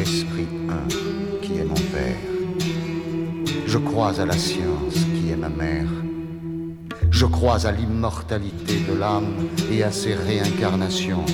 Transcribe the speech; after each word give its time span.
l'esprit 0.00 0.48
un 0.70 0.88
qui 1.42 1.58
est 1.58 1.64
mon 1.64 1.74
père. 1.74 2.16
Je 3.66 3.76
crois 3.76 4.18
à 4.18 4.24
la 4.24 4.32
science 4.32 4.94
qui 4.94 5.30
est 5.30 5.36
ma 5.36 5.50
mère. 5.50 5.88
Je 7.10 7.26
crois 7.26 7.66
à 7.66 7.72
l'immortalité 7.72 8.78
de 8.88 8.98
l'âme 8.98 9.34
et 9.70 9.82
à 9.82 9.92
ses 9.92 10.14
réincarnations. 10.14 11.26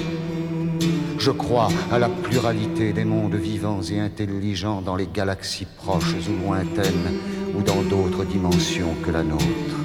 Je 1.16 1.30
crois 1.30 1.68
à 1.92 2.00
la 2.00 2.08
pluralité 2.08 2.92
des 2.92 3.04
mondes 3.04 3.36
vivants 3.36 3.82
et 3.82 4.00
intelligents 4.00 4.82
dans 4.82 4.96
les 4.96 5.06
galaxies 5.06 5.68
proches 5.76 6.16
ou 6.28 6.44
lointaines 6.44 7.10
ou 7.56 7.62
dans 7.62 7.82
d'autres 7.82 8.24
dimensions 8.24 8.94
que 9.04 9.12
la 9.12 9.22
nôtre. 9.22 9.76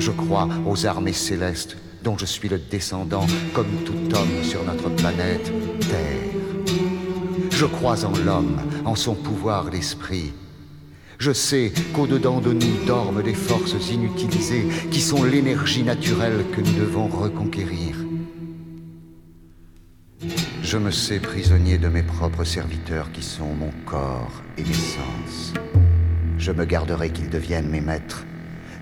Je 0.00 0.10
crois 0.10 0.48
aux 0.66 0.84
armées 0.84 1.12
célestes 1.12 1.76
dont 2.02 2.18
je 2.18 2.26
suis 2.26 2.48
le 2.48 2.58
descendant 2.58 3.26
comme 3.54 3.84
tout 3.84 4.16
homme 4.16 4.42
sur 4.42 4.64
notre 4.64 4.88
planète. 4.90 5.52
Je 7.60 7.66
crois 7.66 8.06
en 8.06 8.16
l'homme, 8.24 8.56
en 8.86 8.94
son 8.94 9.14
pouvoir 9.14 9.68
d'esprit. 9.68 10.32
Je 11.18 11.30
sais 11.30 11.74
qu'au-dedans 11.92 12.40
de 12.40 12.54
nous 12.54 12.86
dorment 12.86 13.22
des 13.22 13.34
forces 13.34 13.90
inutilisées 13.90 14.66
qui 14.90 15.02
sont 15.02 15.24
l'énergie 15.24 15.82
naturelle 15.82 16.42
que 16.52 16.62
nous 16.62 16.72
devons 16.72 17.08
reconquérir. 17.08 17.96
Je 20.62 20.78
me 20.78 20.90
sais 20.90 21.20
prisonnier 21.20 21.76
de 21.76 21.88
mes 21.88 22.02
propres 22.02 22.44
serviteurs 22.44 23.12
qui 23.12 23.22
sont 23.22 23.52
mon 23.52 23.72
corps 23.84 24.42
et 24.56 24.62
mes 24.62 24.72
sens. 24.72 25.52
Je 26.38 26.52
me 26.52 26.64
garderai 26.64 27.10
qu'ils 27.10 27.28
deviennent 27.28 27.68
mes 27.68 27.82
maîtres, 27.82 28.24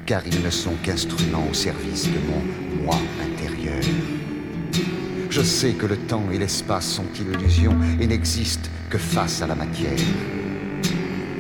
car 0.07 0.25
ils 0.25 0.41
ne 0.41 0.51
sont 0.51 0.77
qu'instruments 0.85 1.49
au 1.51 1.55
service 1.55 2.07
de 2.07 2.21
mon 2.31 2.85
moi 2.85 2.99
intérieur. 3.25 3.83
Je 5.39 5.45
sais 5.45 5.75
que 5.75 5.87
le 5.87 5.97
temps 5.97 6.25
et 6.33 6.39
l'espace 6.39 6.85
sont 6.85 7.07
illusions 7.15 7.77
et 8.01 8.09
n'existent 8.09 8.69
que 8.91 8.99
face 8.99 9.41
à 9.41 9.47
la 9.47 9.55
matière. 9.55 9.97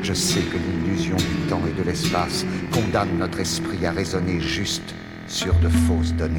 Je 0.02 0.12
sais 0.14 0.42
que 0.42 0.56
l'illusion 0.56 1.16
du 1.16 1.48
temps 1.48 1.62
et 1.66 1.76
de 1.76 1.82
l'espace 1.82 2.46
condamne 2.70 3.18
notre 3.18 3.40
esprit 3.40 3.84
à 3.84 3.90
raisonner 3.90 4.38
juste 4.38 4.94
sur 5.26 5.52
de 5.54 5.68
fausses 5.68 6.14
données. 6.14 6.38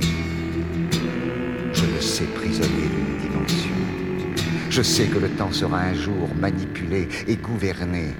Je 1.74 1.84
me 1.84 2.00
sais 2.00 2.24
prisonnier 2.24 2.88
d'une 2.88 3.30
dimension. 3.30 3.76
Je 4.69 4.82
sais 4.82 5.08
que 5.08 5.19
le 5.19 5.28
temps 5.28 5.52
sera 5.52 5.82
un 5.82 5.93
jour 5.93 6.30
manipulé 6.39 7.10
et 7.28 7.36
gouverné. 7.36 8.13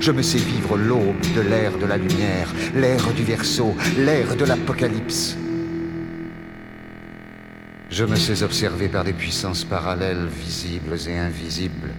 Je 0.00 0.12
me 0.12 0.22
sais 0.22 0.38
vivre 0.38 0.78
l'aube 0.78 1.20
de 1.36 1.42
l'ère 1.42 1.76
de 1.76 1.84
la 1.84 1.98
lumière, 1.98 2.54
l'ère 2.74 3.12
du 3.12 3.22
verso, 3.22 3.76
l'ère 3.98 4.34
de 4.34 4.46
l'apocalypse. 4.46 5.36
Je 7.90 8.04
me 8.04 8.14
sais 8.14 8.44
observé 8.44 8.88
par 8.88 9.02
des 9.02 9.12
puissances 9.12 9.64
parallèles, 9.64 10.28
visibles 10.28 10.96
et 11.08 11.18
invisibles. 11.18 11.90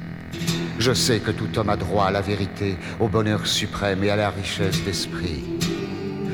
Je 0.79 0.93
sais 0.93 1.19
que 1.19 1.31
tout 1.31 1.59
homme 1.59 1.69
a 1.69 1.75
droit 1.75 2.05
à 2.05 2.11
la 2.11 2.21
vérité, 2.21 2.77
au 3.01 3.09
bonheur 3.09 3.45
suprême 3.45 4.01
et 4.05 4.09
à 4.09 4.15
la 4.15 4.29
richesse 4.29 4.81
d'esprit. 4.85 5.43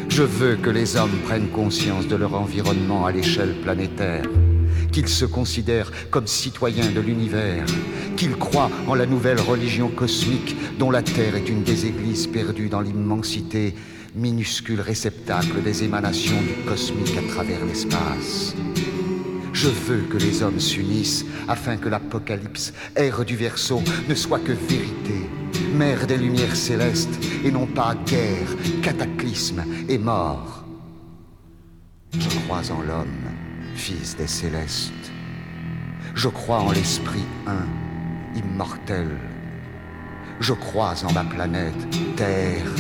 Je 0.10 0.22
veux 0.22 0.58
que 0.58 0.70
les 0.70 0.96
hommes 0.96 1.18
prennent 1.26 1.50
conscience 1.50 2.08
de 2.08 2.16
leur 2.16 2.36
environnement 2.36 3.08
à 3.08 3.12
l'échelle 3.12 3.56
planétaire, 3.64 4.26
qu'ils 4.92 5.10
se 5.10 5.26
considèrent 5.26 5.92
comme 6.12 6.28
citoyens 6.28 6.92
de 6.92 7.02
l'univers, 7.02 7.66
qu'ils 8.16 8.38
croient 8.38 8.72
en 8.88 8.94
la 8.94 9.08
nouvelle 9.08 9.42
religion 9.42 9.90
cosmique 9.90 10.56
dont 10.78 10.92
la 10.92 11.02
Terre 11.02 11.36
est 11.36 11.50
une 11.50 11.64
des 11.64 11.88
églises 11.88 12.28
perdues 12.28 12.70
dans 12.70 12.82
l'immensité, 12.82 13.74
minuscule 14.16 14.82
réceptacle 14.82 15.64
des 15.64 15.84
émanations 15.84 16.42
du 16.42 16.64
cosmique 16.70 17.18
à 17.18 17.34
travers 17.34 17.66
l'espace. 17.66 18.56
Je 19.58 19.70
veux 19.70 20.02
que 20.02 20.18
les 20.18 20.44
hommes 20.44 20.60
s'unissent 20.60 21.26
afin 21.48 21.78
que 21.78 21.90
l'Apocalypse, 21.90 22.74
ère 22.96 23.26
du 23.26 23.36
Verseau, 23.36 23.82
ne 24.08 24.14
soit 24.14 24.38
que 24.38 24.52
vérité, 24.52 25.28
mère 25.74 26.06
des 26.06 26.18
lumières 26.18 26.56
célestes, 26.56 27.18
et 27.44 27.50
non 27.50 27.66
pas 27.66 27.96
guerre, 28.06 28.56
cataclysme 28.84 29.64
et 29.90 29.98
mort. 29.98 30.64
Je 32.14 32.30
crois 32.46 32.70
en 32.72 32.84
l'homme, 32.84 33.32
fils 33.74 34.16
des 34.16 34.28
célestes. 34.28 34.94
Je 36.14 36.28
crois 36.28 36.60
en 36.60 36.72
l'Esprit 36.72 37.26
un, 37.48 37.66
immortel. 38.38 39.10
Je 40.40 40.54
crois 40.54 40.94
en 41.04 41.14
ma 41.14 41.24
planète, 41.24 42.16
Terre, 42.16 42.76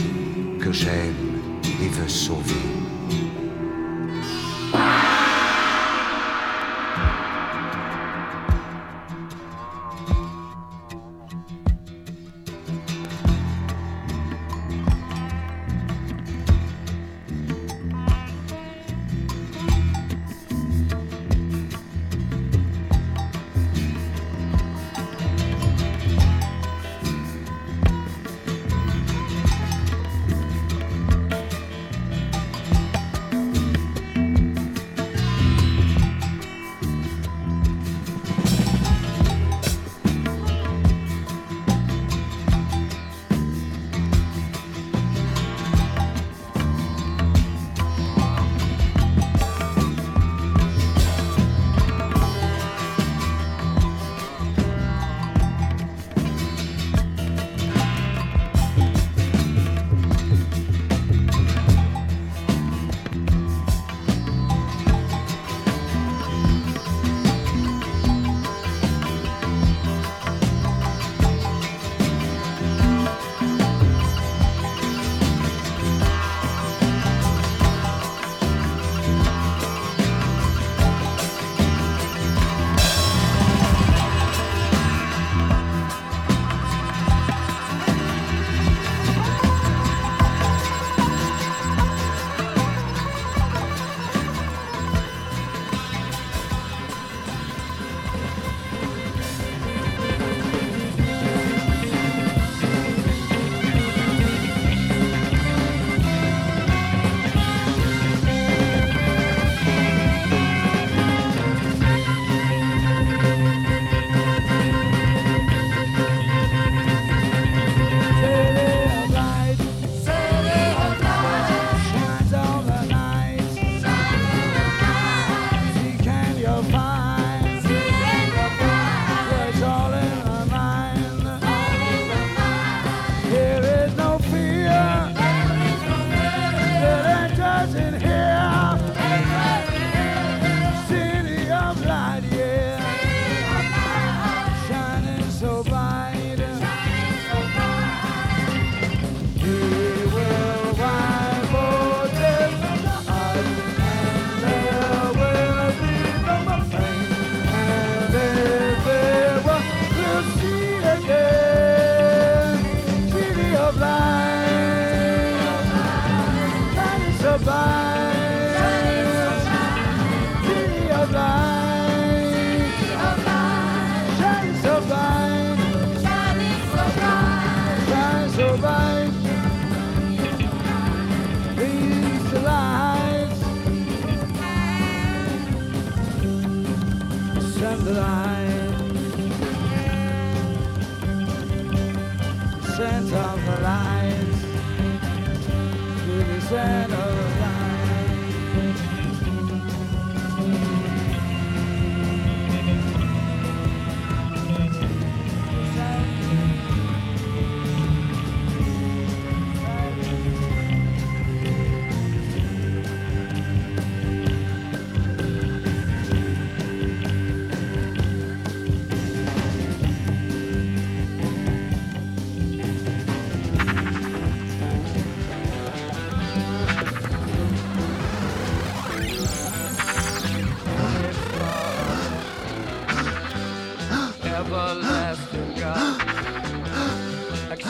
que 0.60 0.72
j'aime 0.72 1.40
et 1.82 1.88
veux 1.88 2.08
sauver. 2.08 2.87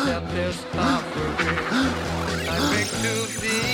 that 0.08 0.26
this 0.30 0.56
suffering. 0.56 1.36
I 2.48 2.58
beg 2.72 2.88
to 3.04 3.14
thee. 3.42 3.68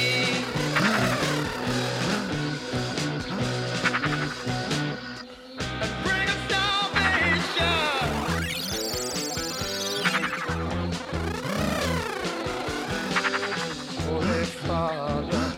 Father, 14.68 15.54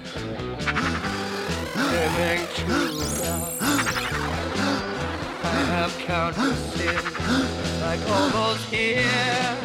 I 5.44 5.56
have 5.74 5.94
countless 6.00 6.60
sins 6.74 7.82
like 7.82 8.02
all 8.10 8.30
those 8.30 8.64
here. 8.66 9.65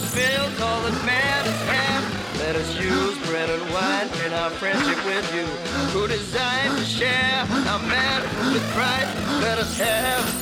was 0.00 0.14
Bill, 0.14 0.50
call 0.56 0.84
us 0.84 1.04
Mad 1.04 1.46
Let 2.38 2.56
us 2.56 2.78
use 2.78 3.18
bread 3.28 3.48
and 3.48 3.62
wine 3.72 4.08
in 4.26 4.32
our 4.32 4.50
friendship 4.50 5.04
with 5.06 5.34
you. 5.34 5.46
Who 5.92 6.06
designed 6.06 6.76
to 6.78 6.84
share 6.84 7.46
our 7.70 7.80
man 7.80 8.22
with 8.52 8.62
Christ? 8.72 9.16
Let 9.40 9.58
us 9.58 9.78
have 9.78 10.35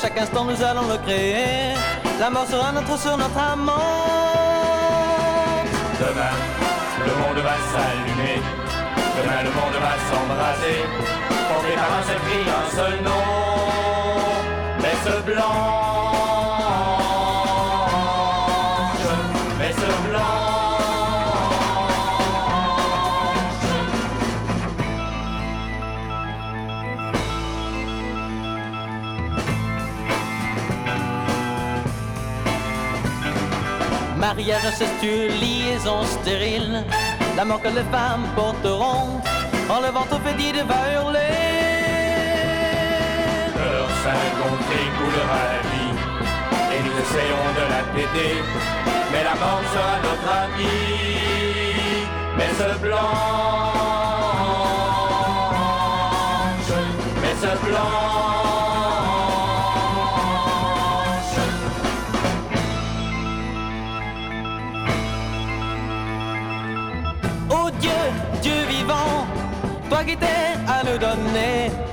chaque 0.00 0.18
instant, 0.18 0.44
nous 0.44 0.62
allons 0.62 0.86
le 0.88 0.98
créer. 0.98 1.74
La 2.20 2.30
mort 2.30 2.46
sera 2.46 2.72
notre 2.72 2.98
sur 2.98 3.16
notre 3.16 3.38
amant. 3.38 3.72
Demain, 6.00 6.34
le 7.06 7.12
monde 7.22 7.42
va 7.42 7.56
s'allumer. 7.72 8.40
Demain, 9.16 9.42
le 9.42 9.50
monde 9.50 9.76
va 9.80 9.94
s'embraser. 10.08 10.80
Porté 11.48 11.74
par 11.74 11.92
un 11.98 12.02
seul 12.06 12.20
cri, 12.26 12.40
un 12.60 12.76
seul 12.76 13.02
nom. 13.02 13.26
Messe 14.80 15.24
blanc. 15.24 15.77
Mariage 34.38 34.66
incestueux, 34.66 35.28
liaison 35.40 36.04
stérile, 36.04 36.84
la 37.36 37.44
mort 37.44 37.60
que 37.60 37.68
les 37.68 37.88
femmes 37.90 38.26
porteront, 38.36 39.20
quand 39.66 39.80
le 39.80 39.88
ventre 39.88 40.20
fétide 40.24 40.64
va 40.72 40.80
hurler. 40.94 41.18
sein 44.04 44.26
gonflé 44.38 44.82
coulera 44.98 45.40
la 45.52 45.60
vie. 45.70 45.96
Et 46.72 46.80
nous 46.84 46.96
essayons 47.04 47.48
de 47.58 47.64
la 47.74 47.82
péter, 47.94 48.36
mais 49.10 49.22
la 49.24 49.34
mort 49.42 49.64
sera 49.74 49.94
notre 50.06 50.30
ami. 50.44 50.76
Mais 52.36 52.50
ce 52.60 52.68
blanche, 52.78 53.02
mais 57.22 57.34
ce 57.42 57.52
blanche. 57.66 58.57
Toi 70.08 70.14
qui 70.14 70.16
t'es 70.16 70.26
à 70.66 70.82
nous 70.84 71.87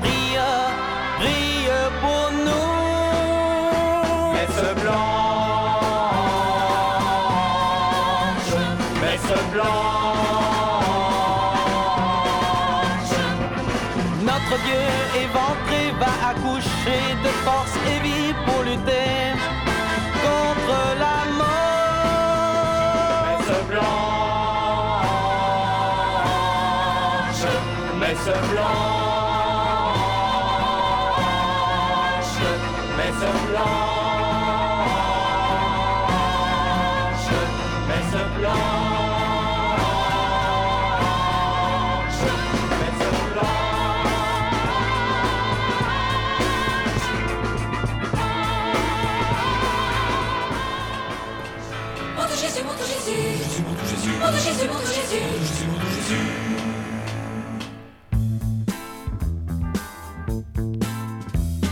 Monte 52.36 52.44
Jésus, 52.44 52.64
monte 52.66 52.78
Jésus. 52.86 54.12
Monte 54.20 54.36
Jésus, 54.44 54.68
monte 54.68 54.88
Jésus. 54.88 55.24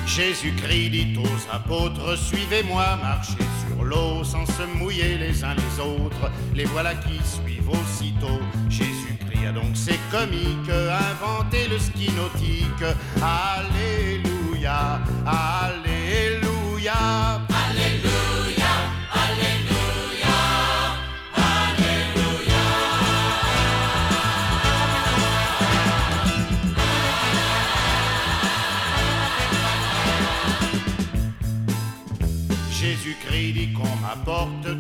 Jésus-Christ 0.05 0.89
dit 0.89 1.17
aux 1.17 1.53
apôtres, 1.53 2.17
suivez-moi, 2.17 2.95
marchez 3.01 3.33
sur 3.67 3.83
l'eau 3.83 4.23
sans 4.23 4.45
se 4.45 4.63
mouiller 4.77 5.17
les 5.17 5.43
uns 5.43 5.53
les 5.55 5.79
autres. 5.81 6.31
Les 6.55 6.63
voilà 6.63 6.95
qui 6.95 7.19
suivent 7.25 7.69
aussitôt. 7.69 8.39
Jésus-Christ 8.69 9.47
a 9.47 9.51
donc 9.51 9.75
ses 9.75 9.99
comiques, 10.11 10.69
inventé 10.69 11.67
le 11.67 11.77
ski 11.77 12.09
nautique. 12.13 12.85
Alléluia, 13.21 15.01
Alléluia. 15.25 15.82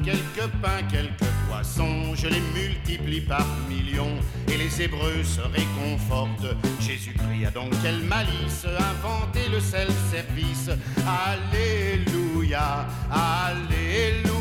Quelques 0.03 0.51
pains, 0.61 0.83
quelques 0.89 1.31
poissons, 1.47 2.15
je 2.15 2.27
les 2.27 2.41
multiplie 2.53 3.21
par 3.21 3.45
millions 3.69 4.17
et 4.47 4.57
les 4.57 4.81
Hébreux 4.81 5.23
se 5.23 5.41
réconfortent. 5.41 6.55
Jésus-Christ 6.79 7.45
a 7.47 7.51
donc 7.51 7.71
quelle 7.81 8.01
malice 8.03 8.65
inventé 8.65 9.49
le 9.51 9.59
self-service. 9.59 10.69
Alléluia, 11.05 12.87
Alléluia. 13.11 14.33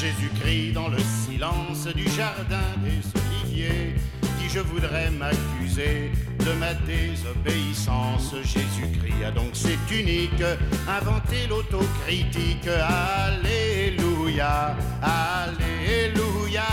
Jésus-Christ 0.00 0.72
dans 0.72 0.88
le 0.88 0.96
silence 0.98 1.86
du 1.94 2.08
jardin 2.08 2.72
des 2.82 3.02
oliviers 3.20 3.94
dit 4.38 4.48
je 4.48 4.60
voudrais 4.60 5.10
m'accuser 5.10 6.10
de 6.38 6.52
ma 6.58 6.72
désobéissance. 6.72 8.34
Jésus-Christ 8.42 9.24
a 9.26 9.30
donc 9.30 9.50
c'est 9.52 9.76
unique 9.94 10.42
inventé 10.88 11.46
l'autocritique. 11.50 12.66
Alléluia, 12.66 14.74
Alléluia. 15.02 16.64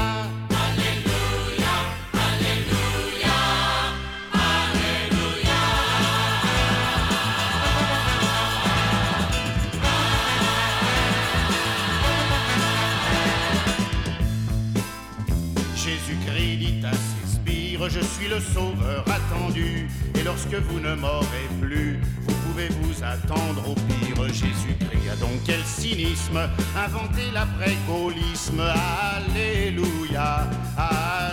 Je 17.90 18.02
suis 18.02 18.28
le 18.28 18.40
sauveur 18.40 19.06
attendu, 19.08 19.88
et 20.14 20.24
lorsque 20.24 20.54
vous 20.54 20.80
ne 20.80 20.94
m'aurez 20.96 21.48
plus, 21.62 22.00
vous 22.28 22.36
pouvez 22.46 22.68
vous 22.68 23.02
attendre 23.02 23.64
au 23.70 23.74
pire. 23.74 24.28
Jésus-Christ 24.28 25.10
a 25.12 25.16
donc 25.16 25.32
quel 25.46 25.64
cynisme, 25.64 26.38
inventé 26.76 27.32
l'après-gaullisme. 27.34 28.60
Alléluia, 28.60 30.50
Alléluia. 30.78 31.27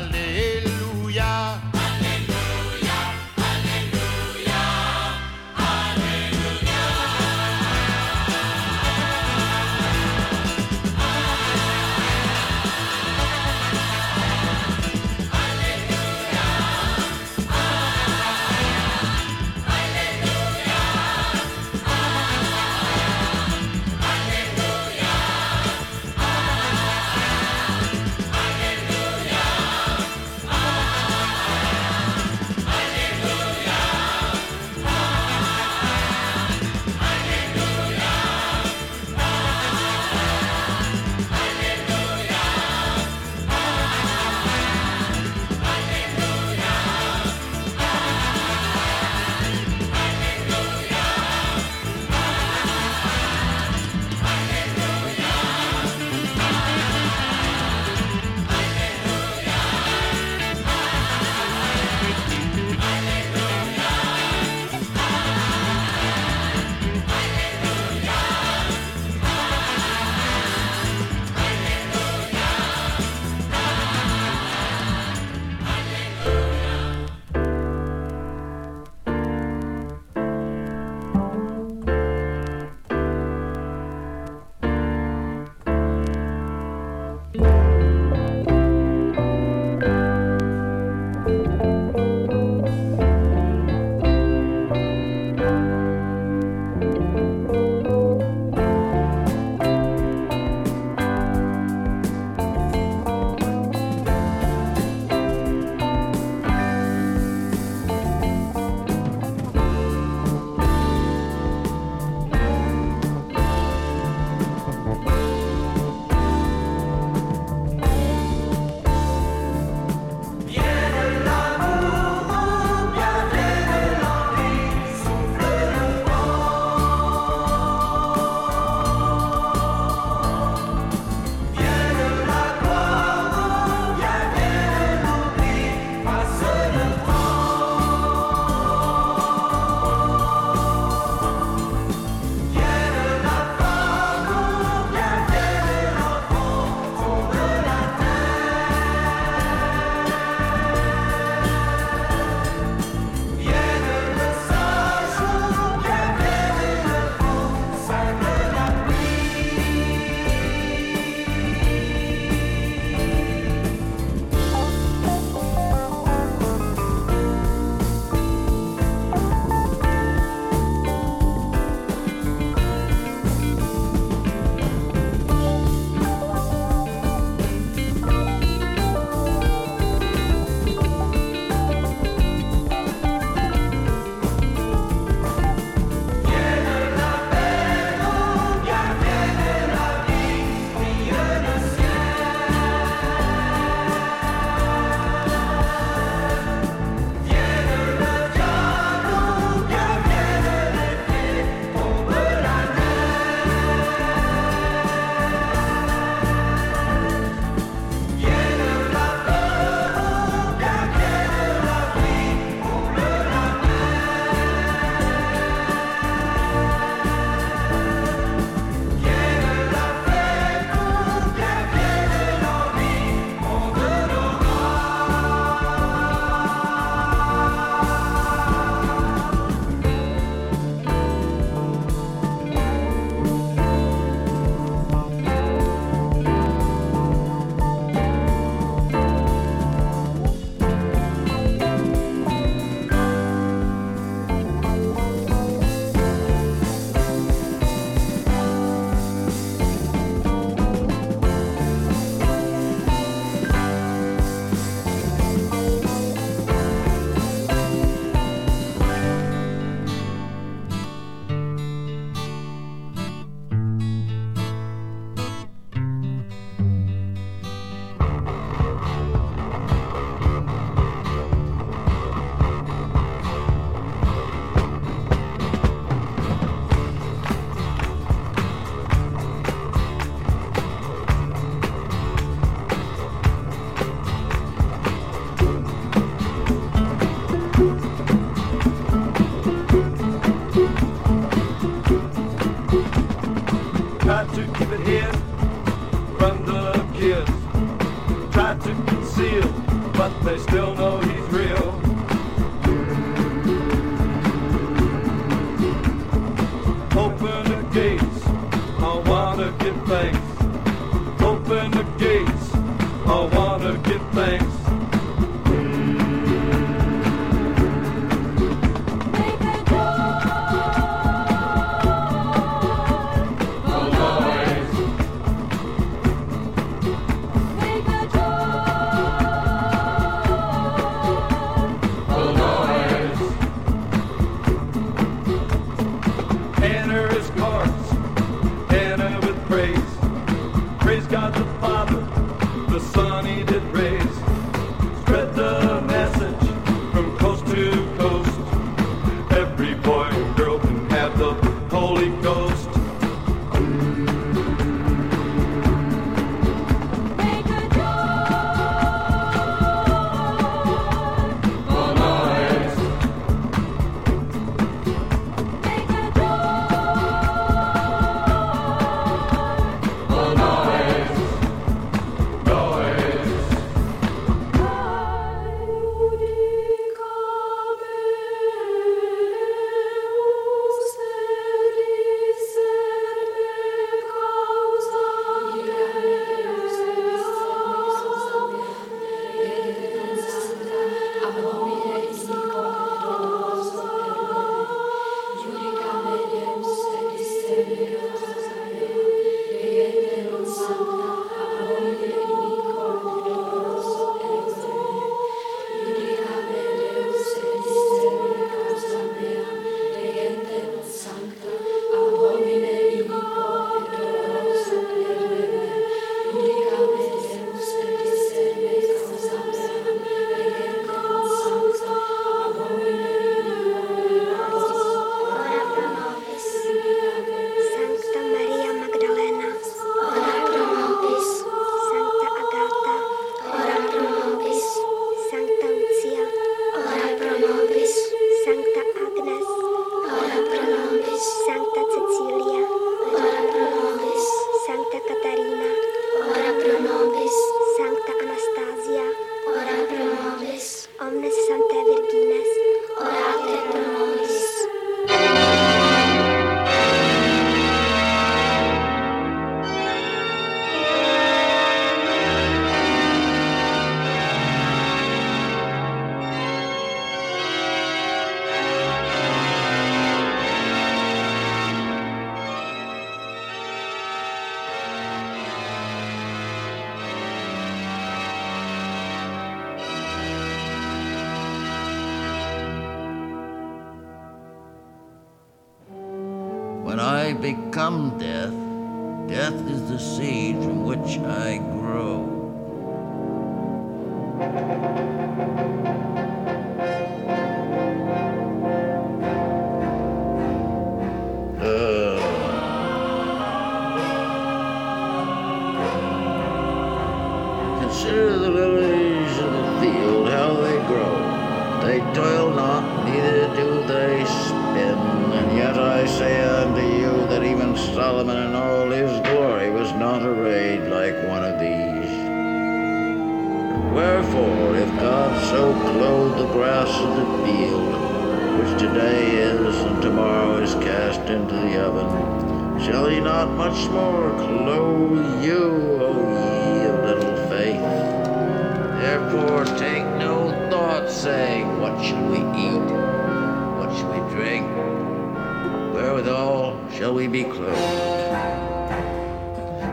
shall 546.97 547.13
we 547.13 547.27
be 547.27 547.45
clothed. 547.45 547.77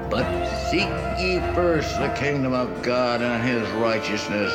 But 0.10 0.28
seek 0.70 0.90
ye 1.20 1.40
first 1.56 1.98
the 2.00 2.10
kingdom 2.10 2.54
of 2.54 2.82
God 2.82 3.22
and 3.22 3.44
his 3.44 3.68
righteousness, 3.72 4.54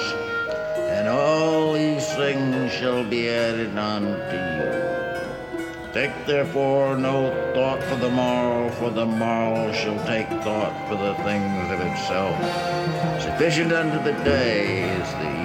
and 0.90 1.09
all 1.09 1.72
these 1.72 2.07
things 2.14 2.72
shall 2.72 3.05
be 3.05 3.28
added 3.28 3.76
unto 3.76 4.36
you. 4.36 4.97
Take 5.92 6.26
therefore 6.26 6.97
no 6.97 7.30
thought 7.55 7.82
for 7.82 7.97
the 7.97 8.11
morrow, 8.11 8.70
for 8.70 8.90
the 8.90 9.07
morrow 9.07 9.72
shall 9.72 9.99
take 10.07 10.28
thought 10.44 10.88
for 10.88 10.97
the 10.97 11.14
things 11.24 11.72
of 11.72 11.80
itself. 11.80 12.36
Sufficient 13.22 13.72
unto 13.72 14.03
the 14.05 14.12
day 14.22 14.84
is 15.01 15.11
the 15.12 15.36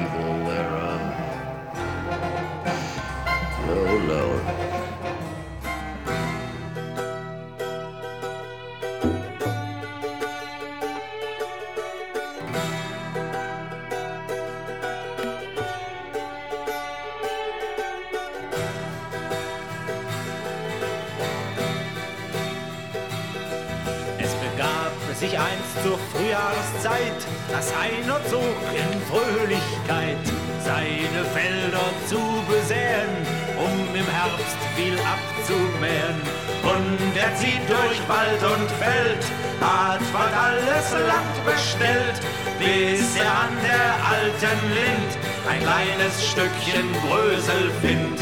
Land 40.91 41.45
bestellt, 41.45 42.19
bis 42.59 43.15
er 43.15 43.31
an 43.31 43.55
der 43.63 43.91
alten 44.15 44.59
Lind 44.73 45.11
ein 45.49 45.61
kleines 45.61 46.25
Stückchen 46.27 46.91
Brösel 47.01 47.71
findet. 47.81 48.21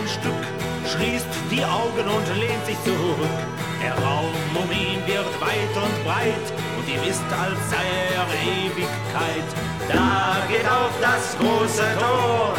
ein 0.00 0.08
Stück, 0.08 0.32
schließt 0.86 1.26
die 1.50 1.64
Augen 1.64 2.08
und 2.08 2.38
lehnt 2.38 2.64
sich 2.66 2.76
zurück. 2.84 3.59
Der 3.82 3.94
Raum 3.94 4.34
um 4.54 4.70
ihn 4.70 5.00
wird 5.06 5.40
weit 5.40 5.74
und 5.74 6.04
breit 6.04 6.46
und 6.76 6.86
ihm 6.86 7.02
ist, 7.08 7.24
als 7.32 7.58
sei 7.70 7.86
er 8.14 8.26
Ewigkeit. 8.44 9.48
Da 9.88 10.36
geht 10.48 10.66
auf 10.66 10.92
das 11.00 11.36
große 11.38 11.84
Tor 11.98 12.54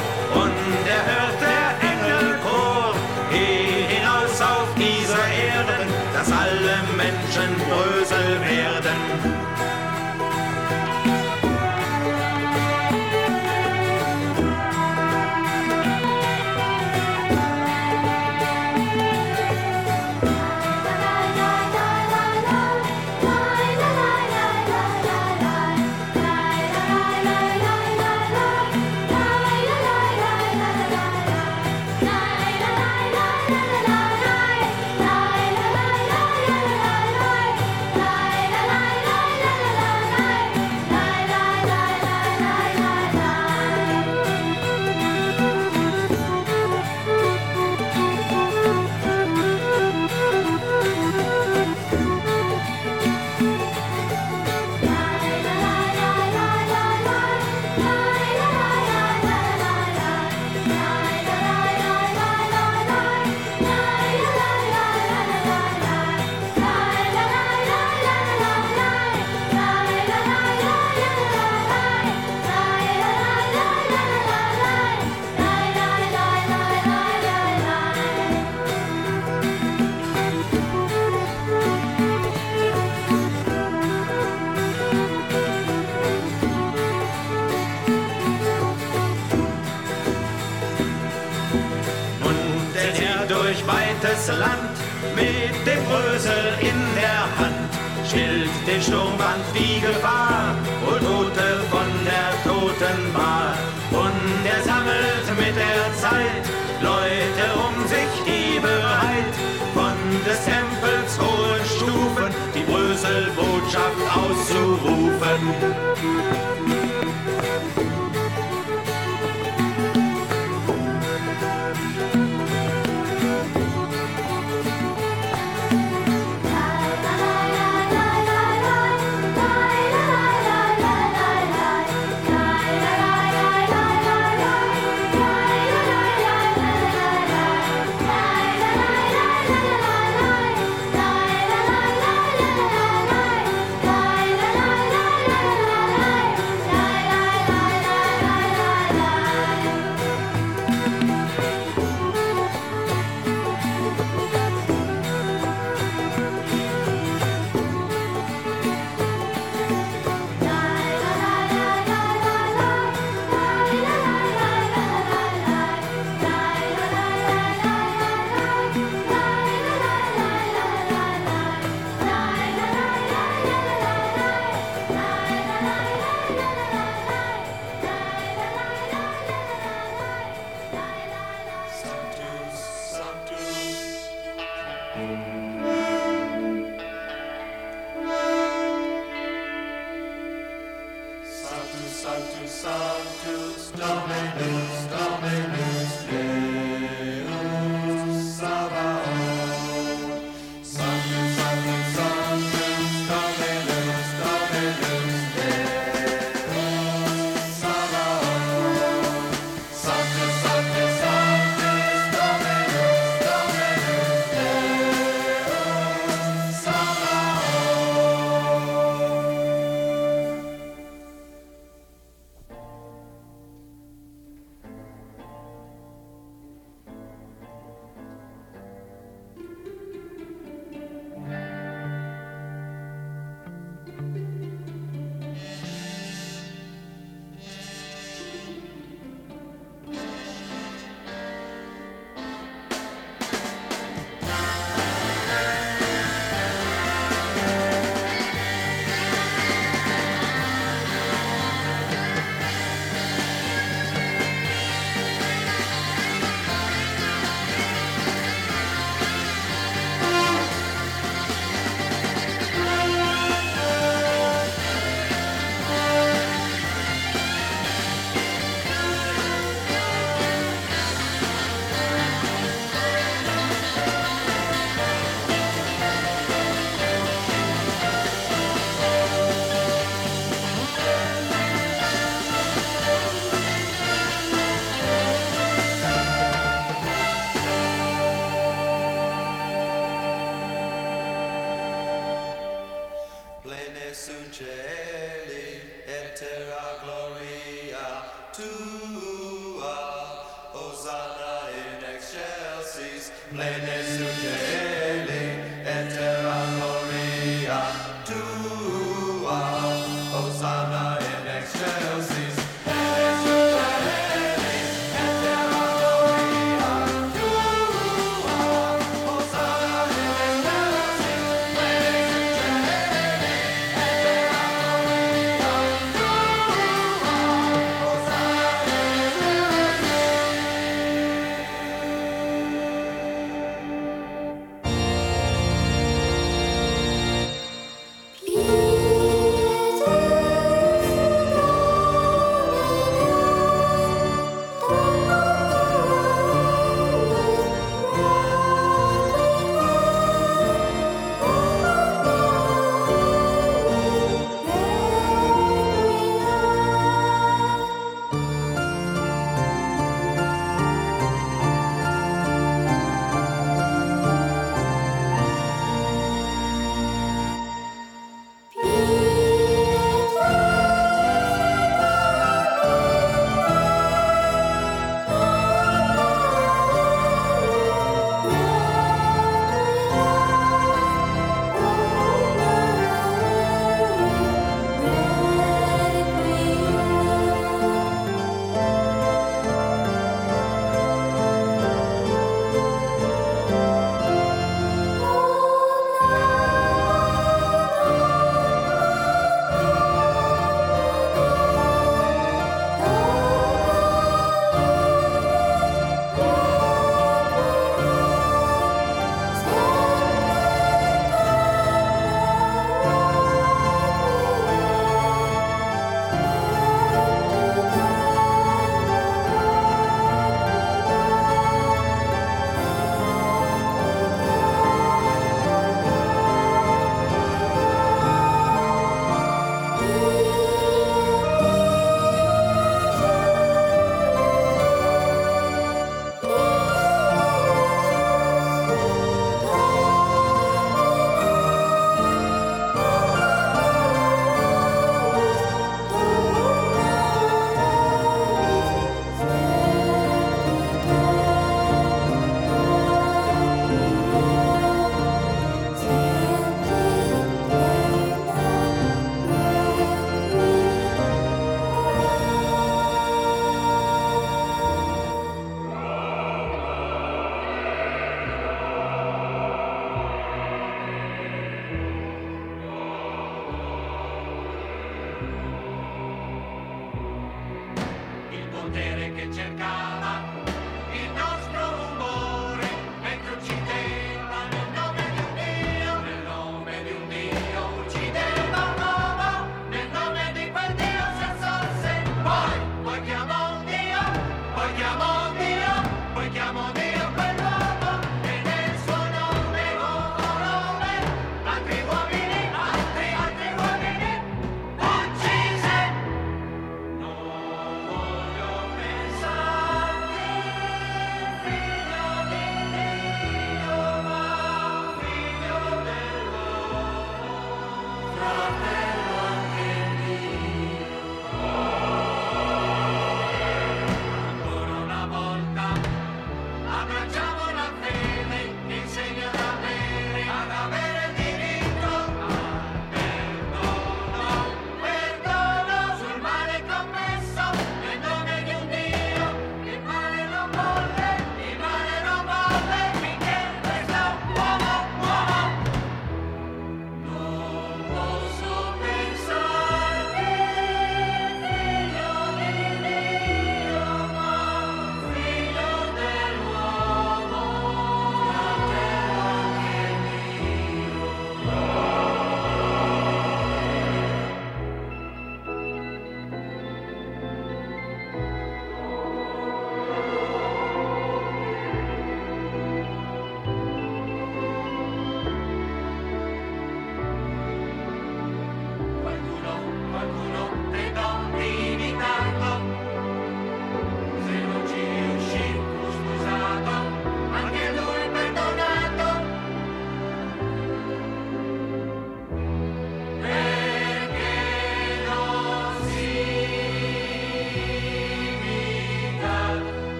Land 94.27 94.77
mit 95.15 95.55
dem 95.65 95.83
Brösel 95.85 96.53
in 96.59 96.75
der 96.95 97.25
Hand. 97.39 97.71
Stillt 98.07 98.51
den 98.67 98.79
Sturmwand 98.81 99.43
die 99.55 99.79
Gefahr, 99.81 100.53
wohl 100.85 100.99
Tote 100.99 101.61
von 101.71 101.89
der 102.05 102.29
Totenbar. 102.43 103.55
Und 103.89 104.45
er 104.45 104.61
sammelt 104.63 105.25
mit 105.39 105.55
der 105.55 105.91
Zeit 105.97 106.45
Leute 106.81 107.45
um 107.65 107.87
sich, 107.87 108.13
die 108.27 108.59
bereit 108.59 109.33
von 109.73 109.97
des 110.25 110.45
Tempels 110.45 111.17
hohen 111.19 111.65
Stufen 111.65 112.31
die 112.53 112.65
Bröselbotschaft 112.69 114.05
auszurufen. 114.13 115.41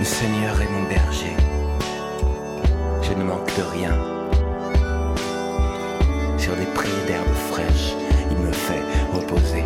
Le 0.00 0.06
Seigneur 0.06 0.58
est 0.62 0.72
mon 0.72 0.88
berger. 0.88 1.36
Je 3.02 3.12
ne 3.12 3.22
manque 3.22 3.54
de 3.54 3.62
rien. 3.70 3.92
Sur 6.38 6.56
des 6.56 6.64
prés 6.64 6.88
d'herbes 7.06 7.26
fraîches, 7.50 7.92
il 8.30 8.38
me 8.38 8.50
fait 8.50 8.80
reposer. 9.12 9.62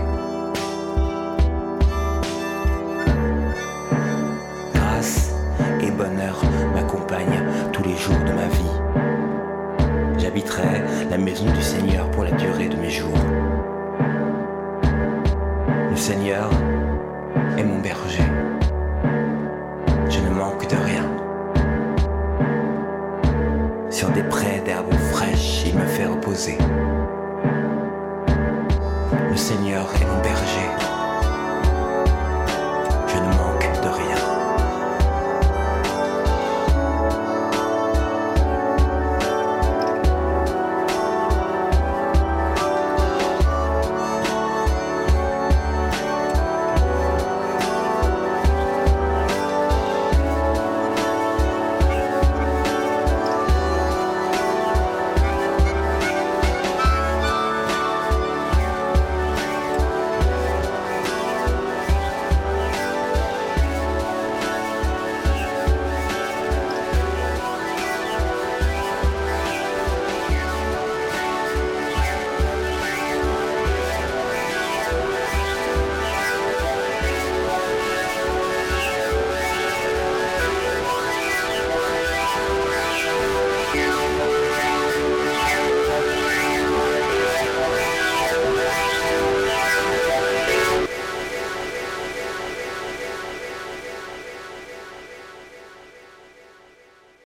Grâce 4.74 5.36
et 5.80 5.92
bonheur 5.92 6.42
m'accompagnent 6.74 7.44
tous 7.72 7.84
les 7.84 7.96
jours 7.96 8.18
de 8.26 8.32
ma 8.32 8.48
vie. 8.48 10.18
J'habiterai 10.18 10.82
la 11.10 11.16
maison 11.16 11.44
du 11.44 11.62
Seigneur 11.62 12.10
pour 12.10 12.24
la 12.24 12.32
durée 12.32 12.68
de 12.68 12.76
mes 12.76 12.90
jours. 12.90 13.24
Le 15.90 15.96
Seigneur 15.96 16.50
est 17.56 17.62
mon 17.62 17.78
berger. 17.78 18.23